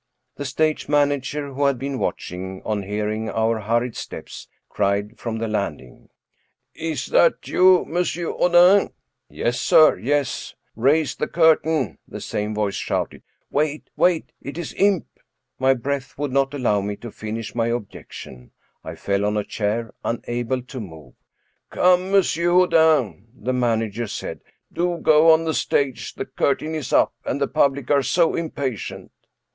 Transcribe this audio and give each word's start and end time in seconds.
< 0.19 0.35
The 0.37 0.45
stage 0.45 0.89
manager, 0.89 1.53
who 1.53 1.65
had 1.67 1.77
been 1.77 1.99
watching, 1.99 2.63
on 2.65 2.81
hearing 2.81 3.29
our 3.29 3.59
hurried 3.59 3.95
steps, 3.95 4.47
cried 4.67 5.19
from 5.19 5.37
the 5.37 5.47
landing:" 5.47 6.09
Is 6.73 7.05
that 7.09 7.47
you, 7.47 7.81
M. 7.81 8.03
Houdin?"" 8.03 8.93
Yes, 9.29 9.59
sir— 9.61 9.97
^yes."" 9.97 10.55
Raise 10.75 11.13
the 11.13 11.27
curtain 11.27 11.75
1" 11.85 11.97
the 12.07 12.19
same 12.19 12.55
voice 12.55 12.73
shouted*" 12.73 13.21
Wait, 13.51 13.91
wait, 13.95 14.31
it 14.41 14.57
is 14.57 14.73
imp" 14.73 15.05
My 15.59 15.75
breath 15.75 16.17
would 16.17 16.31
not 16.31 16.55
allow 16.55 16.81
me 16.81 16.95
to 16.95 17.11
finish 17.11 17.53
my 17.53 17.67
objection; 17.67 18.49
I 18.83 18.95
fell 18.95 19.23
on 19.23 19.37
a 19.37 19.43
chair, 19.43 19.93
unable 20.03 20.63
to 20.63 20.79
move." 20.79 21.13
Come, 21.69 22.15
M. 22.15 22.23
Houdin," 22.23 23.27
the 23.35 23.53
manager 23.53 24.07
said," 24.07 24.41
do 24.73 24.97
go 24.97 25.31
on 25.31 25.43
the 25.45 25.53
stage, 25.53 26.15
the 26.15 26.25
curtain 26.25 26.73
is 26.73 26.91
up, 26.91 27.13
and 27.23 27.39
the 27.39 27.47
public 27.47 27.91
are 27.91 28.01
so 28.01 28.33
impatient." 28.33 29.11